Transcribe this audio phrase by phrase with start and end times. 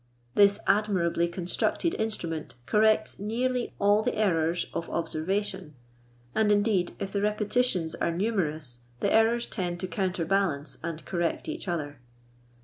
[0.33, 5.73] This admirably constructed instrument corrects nearly all the errors of ob servation,
[6.33, 11.67] and indeed, if the repetitions are numerous, the errors tend to counterbalance and correct each
[11.67, 11.99] other.